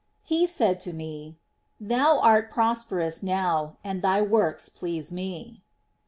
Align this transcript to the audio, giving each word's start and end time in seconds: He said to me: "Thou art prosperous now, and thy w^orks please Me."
He 0.23 0.47
said 0.47 0.79
to 0.79 0.93
me: 0.93 1.37
"Thou 1.79 2.17
art 2.23 2.49
prosperous 2.49 3.21
now, 3.21 3.77
and 3.83 4.01
thy 4.01 4.19
w^orks 4.19 4.73
please 4.73 5.11
Me." 5.11 5.61